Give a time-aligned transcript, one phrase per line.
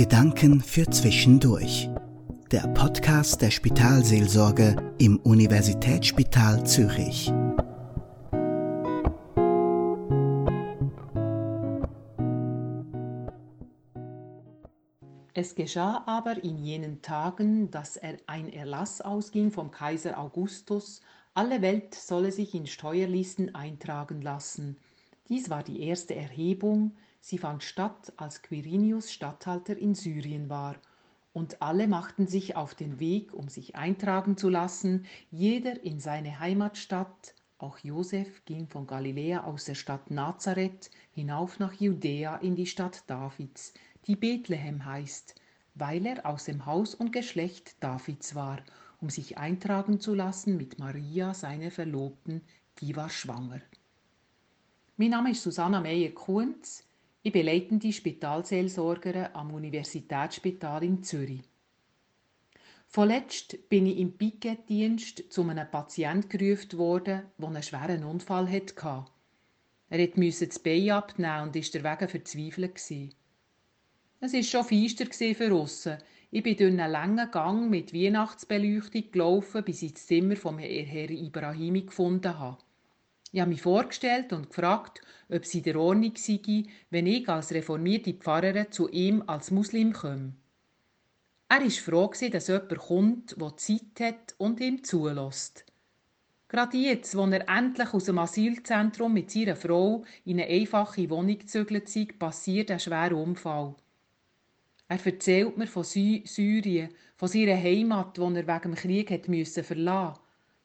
[0.00, 1.90] Gedanken für Zwischendurch.
[2.50, 7.30] Der Podcast der Spitalseelsorge im Universitätsspital Zürich.
[15.34, 21.02] Es geschah aber in jenen Tagen, dass er ein Erlass ausging vom Kaiser Augustus,
[21.34, 24.78] alle Welt solle sich in Steuerlisten eintragen lassen.
[25.28, 30.76] Dies war die erste Erhebung, sie fand statt, als Quirinius Statthalter in Syrien war,
[31.32, 36.40] und alle machten sich auf den Weg, um sich eintragen zu lassen, jeder in seine
[36.40, 42.66] Heimatstadt, auch Josef ging von Galiläa aus der Stadt Nazareth hinauf nach Judäa in die
[42.66, 43.74] Stadt Davids,
[44.06, 45.34] die Bethlehem heißt,
[45.74, 48.60] weil er aus dem Haus und Geschlecht Davids war,
[49.00, 52.40] um sich eintragen zu lassen mit Maria, seiner Verlobten,
[52.80, 53.60] die war schwanger.
[54.96, 56.84] Mein Name ist Susanna Meyer-Kuhns.
[57.22, 61.42] Ich bin leitende Spitalseelsorgerin am Universitätsspital in Zürich.
[62.86, 69.04] Vorletzt bin ich im Piketdienst zu einem Patienten gerufen worden, der einen schweren Unfall hatte.
[69.90, 72.80] Er musste das Bein abnehmen und war deswegen verzweifelt.
[74.20, 75.98] Es war schon feister für aussen.
[76.30, 81.10] Ich bin durch einen langen Gang mit Weihnachtsbeleuchtung gelaufen, bis ich das Zimmer von Herrn
[81.10, 82.56] Ibrahimi gefunden habe.
[83.32, 87.52] Ich habe mich vorgestellt und gefragt, ob es in der Ordnung sei, wenn ich als
[87.52, 90.34] reformierte Pfarrerin zu ihm als Muslim komme.
[91.48, 95.64] Er war froh, dass jemand kommt, der Zeit hat und ihm zulässt.
[96.48, 101.38] Gerade jetzt, wo er endlich aus dem Asylzentrum mit seiner Frau in eine einfache Wohnung
[101.38, 103.76] gezügelt ist, passiert ein schwerer Unfall.
[104.88, 110.20] Er erzählt mir von Syrien, von seiner Heimat, die er wegen dem Krieg verlassen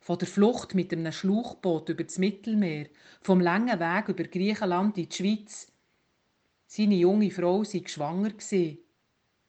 [0.06, 2.86] von der Flucht mit einem Schlauchboot über das Mittelmeer,
[3.22, 5.66] vom langen Weg über Griechenland in die Schweiz.
[6.68, 8.30] Seine junge Frau sei schwanger.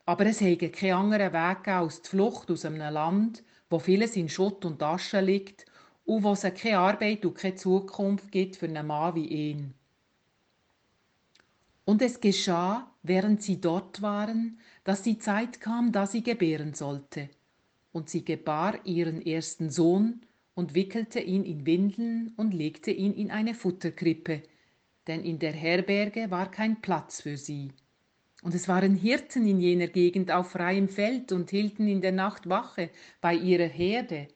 [0.07, 4.17] Aber es hätte keinen anderen Weg gegeben als die Flucht aus einem Land, wo vieles
[4.17, 5.67] in Schutt und Asche liegt
[6.07, 9.75] und wo es keine Arbeit und keine Zukunft gibt für einen Mann wie ihn.
[11.85, 17.29] Und es geschah, während sie dort waren, dass die Zeit kam, da sie gebären sollte.
[17.93, 20.23] Und sie gebar ihren ersten Sohn
[20.57, 24.43] und wickelte ihn in Windeln und legte ihn in eine Futterkrippe,
[25.07, 27.73] denn in der Herberge war kein Platz für sie.
[28.43, 32.49] Und es waren Hirten in jener Gegend auf freiem Feld und hielten in der Nacht
[32.49, 32.91] Wache
[33.21, 34.29] bei ihrer Herde.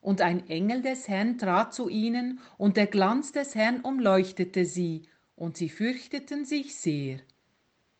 [0.00, 5.02] Und ein Engel des Herrn trat zu ihnen, und der Glanz des Herrn umleuchtete sie,
[5.36, 7.20] und sie fürchteten sich sehr.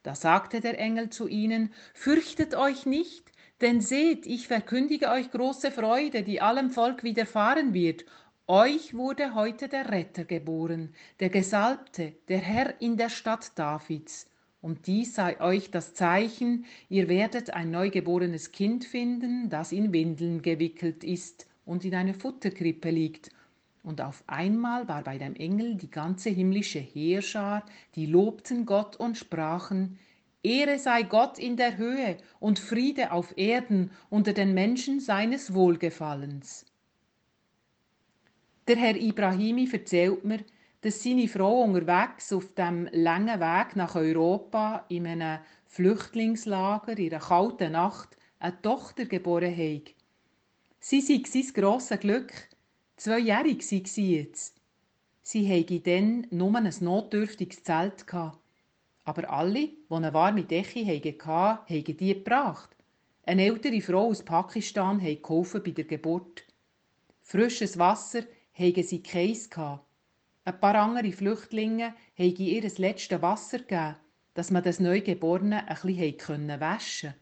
[0.03, 5.70] Da sagte der Engel zu ihnen, Fürchtet euch nicht, denn seht, ich verkündige euch große
[5.70, 8.04] Freude, die allem Volk widerfahren wird.
[8.46, 14.30] Euch wurde heute der Retter geboren, der Gesalbte, der Herr in der Stadt Davids.
[14.60, 20.42] Und dies sei euch das Zeichen, ihr werdet ein neugeborenes Kind finden, das in Windeln
[20.42, 23.30] gewickelt ist und in einer Futterkrippe liegt
[23.88, 27.64] und auf einmal war bei dem Engel die ganze himmlische Heerschar,
[27.94, 29.98] die lobten Gott und sprachen,
[30.43, 36.65] Ehre sei Gott in der Höhe und Friede auf Erden unter den Menschen seines Wohlgefallens.
[38.66, 40.44] Der Herr Ibrahimi erzählt mir,
[40.82, 47.25] dass seine Frau unterwegs auf dem langen Weg nach Europa in einem Flüchtlingslager in einer
[47.25, 49.94] kalten Nacht eine Tochter geboren hat.
[50.78, 52.32] Sie sei sein grosses Glück,
[52.99, 54.60] Zweijährig war sie jetzt.
[55.22, 58.09] Sie hätte dann nur ein notdürftiges Zelt
[59.08, 62.76] Aber alle, die eine warme Decke hatten, haben die gebracht.
[63.24, 65.22] Eine ältere Frau aus Pakistan hat
[65.64, 66.44] bei der Geburt.
[67.22, 73.96] Frisches Wasser haben sie keins Ein paar andere Flüchtlinge haben ihr das letzte Wasser gegeben,
[74.34, 77.14] dass man das Neugeborene ein bisschen waschen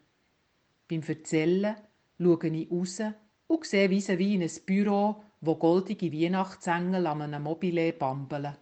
[0.89, 1.03] konnte.
[1.07, 1.75] Beim Erzählen
[2.19, 3.01] schaue ich raus
[3.47, 8.57] und sehe wie in ein Büro wo goldige Weihnachtsengel an einem Mobile bambeln.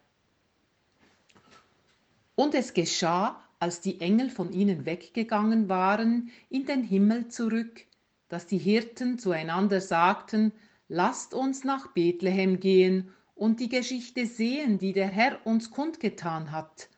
[2.36, 7.86] Und es geschah, als die Engel von ihnen weggegangen waren, in den Himmel zurück,
[8.28, 10.52] dass die Hirten zueinander sagten,
[10.88, 16.90] lasst uns nach Bethlehem gehen und die Geschichte sehen, die der Herr uns kundgetan hat.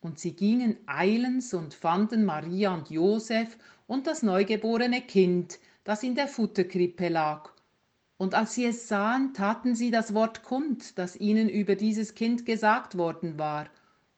[0.00, 6.14] Und sie gingen eilends und fanden Maria und Josef und das neugeborene Kind, das in
[6.14, 7.50] der Futterkrippe lag,
[8.18, 12.46] und als sie es sahen, taten sie das Wort kund, das ihnen über dieses Kind
[12.46, 13.66] gesagt worden war,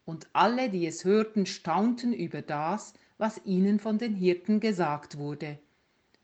[0.08, 5.58] und alle, die es hörten, staunten über das, was ihnen von den Hirten gesagt wurde.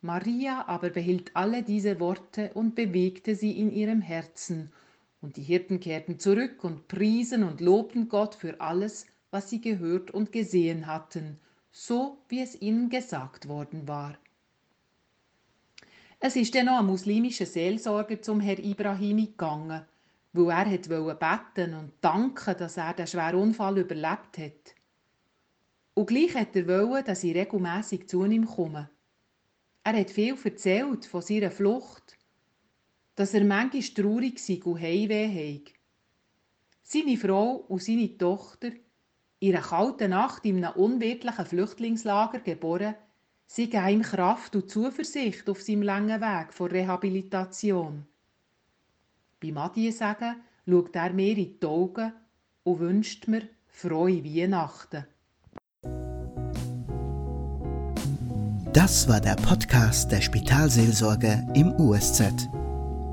[0.00, 4.72] Maria aber behielt alle diese Worte und bewegte sie in ihrem Herzen,
[5.20, 10.10] und die Hirten kehrten zurück und priesen und lobten Gott für alles, was sie gehört
[10.10, 11.38] und gesehen hatten,
[11.70, 14.16] so wie es ihnen gesagt worden war.
[16.20, 19.82] Es ist dann noch ein muslimischer Seelsorger zum Herr Ibrahimi gegangen,
[20.34, 24.74] weil er hat beten und danken, dass er den schweren Unfall überlebt hat.
[25.94, 28.90] Und gleich hat er wollen, dass ich regelmässig zu ihm komme.
[29.84, 32.18] Er hat viel erzählt von seiner Flucht,
[33.14, 35.72] dass er manchmal traurig sei und Heimweh habe.
[36.82, 38.72] Seine Frau und seine Tochter,
[39.38, 42.96] in einer kalten Nacht in einem unwirtlichen Flüchtlingslager geboren,
[43.46, 48.06] sie geben ihm Kraft und Zuversicht auf seinem langen Weg vor Rehabilitation.
[49.44, 50.36] Beim Adie sagen
[50.66, 52.14] schaut er mir in die Augen
[52.62, 55.04] und wünscht mir frohe Weihnachten.
[58.72, 62.48] Das war der Podcast der Spitalseelsorge im USZ.